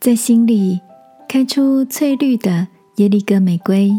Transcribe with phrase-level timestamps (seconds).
[0.00, 0.80] 在心里
[1.28, 2.66] 开出翠绿的
[2.96, 3.92] 耶利哥玫瑰。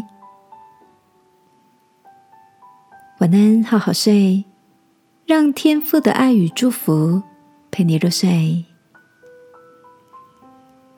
[3.20, 4.44] 晚安，好好睡，
[5.24, 7.22] 让天父的爱与祝福
[7.70, 8.64] 陪你入睡。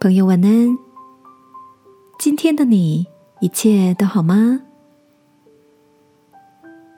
[0.01, 0.79] 朋友，晚安。
[2.19, 3.07] 今天的你
[3.41, 4.63] 一切都好吗？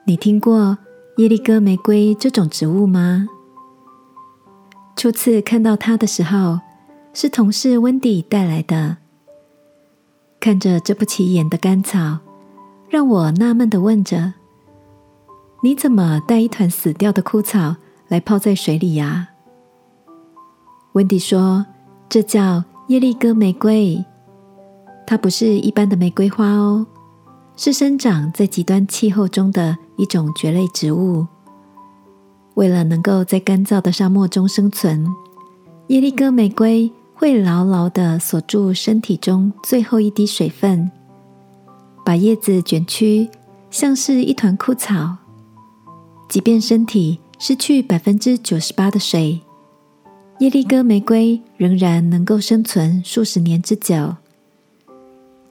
[0.05, 0.77] 你听过
[1.17, 3.27] 耶利哥玫瑰这种植物吗？
[4.95, 6.61] 初次看到它的时候，
[7.19, 8.97] 是同事温迪带来的。
[10.39, 12.19] 看着这不起眼的干草，
[12.91, 14.35] 让我纳闷的问着。
[15.63, 17.75] 你怎么带一团死掉的枯草
[18.07, 19.29] 来泡在水里呀？
[20.91, 21.65] 温迪说
[22.07, 24.05] ：“这叫耶利哥玫瑰，
[25.07, 26.85] 它不是一般的玫瑰花哦，
[27.55, 31.25] 是生长在极端气候中的一种蕨类植物。
[32.53, 35.03] 为了能够在干燥的沙漠中生存，
[35.87, 40.91] 耶利哥玫瑰会牢牢的锁住身体中最后一滴水分，
[42.05, 43.27] 把叶子卷曲，
[43.71, 45.17] 像是一团枯草。”
[46.29, 49.41] 即便身体失去百分之九十八的水，
[50.41, 54.15] 耶利哥玫瑰仍然能够生存数十年之久。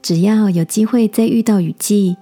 [0.00, 2.16] 只要有机会再遇到雨季，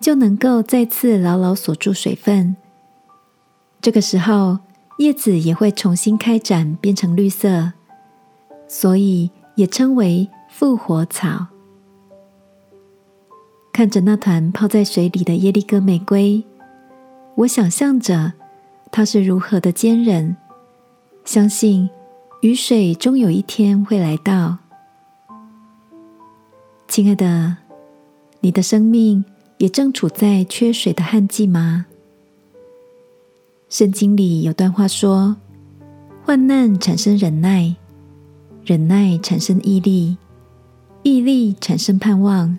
[0.00, 2.56] 就能够再次牢牢锁住水分。
[3.82, 4.60] 这个时候，
[4.96, 7.72] 叶子也会重新开展，变成绿色，
[8.72, 11.44] 所以也称为复活草。
[13.72, 16.40] 看着那团泡在水里的耶利哥玫瑰。
[17.34, 18.32] 我想象着
[18.92, 20.36] 它是如何的坚韧，
[21.24, 21.90] 相信
[22.42, 24.56] 雨水终有一天会来到。
[26.86, 27.56] 亲爱的，
[28.38, 29.24] 你的生命
[29.58, 31.86] 也正处在缺水的旱季吗？
[33.68, 35.36] 圣经里有段话说
[36.22, 37.74] ：“患难产生忍耐，
[38.64, 40.16] 忍耐产生毅力，
[41.02, 42.56] 毅力产生盼望。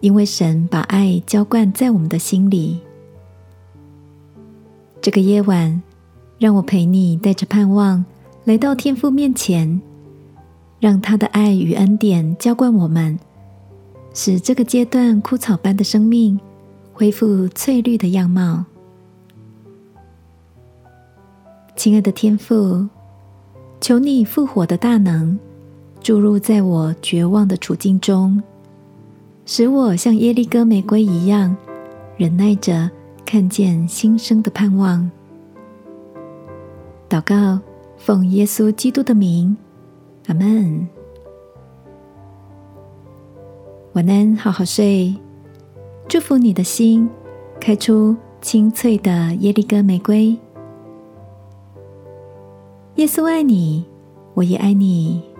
[0.00, 2.78] 因为神把爱浇灌在我们的心里。”
[5.00, 5.82] 这个夜晚，
[6.38, 8.04] 让我陪你带着盼望
[8.44, 9.80] 来到天父面前，
[10.78, 13.18] 让他的爱与恩典浇灌我们，
[14.14, 16.38] 使这个阶段枯草般的生命
[16.92, 18.64] 恢复翠绿的样貌。
[21.74, 22.88] 亲爱的天父，
[23.80, 25.38] 求你复活的大能
[26.00, 28.42] 注入在我绝望的处境中，
[29.44, 31.56] 使我像耶利哥玫瑰一样
[32.16, 32.90] 忍耐着。
[33.28, 35.10] 看见新生的盼望，
[37.08, 37.58] 祷告，
[37.98, 39.56] 奉耶稣基督的名，
[40.28, 40.86] 阿门。
[43.94, 45.12] 晚安，好好睡。
[46.06, 47.10] 祝福你的心
[47.60, 50.38] 开出清脆的耶利哥玫瑰。
[52.96, 53.84] 耶稣爱你，
[54.32, 55.35] 我也爱你。